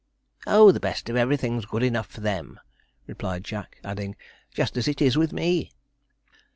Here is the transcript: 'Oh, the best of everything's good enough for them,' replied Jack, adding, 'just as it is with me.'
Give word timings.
'Oh, 0.47 0.71
the 0.71 0.79
best 0.79 1.09
of 1.09 1.15
everything's 1.15 1.65
good 1.67 1.83
enough 1.83 2.07
for 2.07 2.21
them,' 2.21 2.59
replied 3.05 3.43
Jack, 3.43 3.77
adding, 3.83 4.15
'just 4.51 4.75
as 4.75 4.87
it 4.87 4.99
is 4.99 5.15
with 5.15 5.31
me.' 5.31 5.71